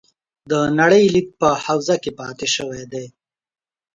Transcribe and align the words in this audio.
د 0.51 0.53
نړۍ 0.79 1.03
لید 1.13 1.27
په 1.41 1.49
حوزه 1.65 1.95
کې 2.03 2.11
پاتې 2.19 2.47
شوي 2.55 2.83
دي. 2.93 3.05